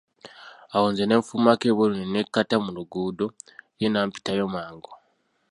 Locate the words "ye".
3.79-3.87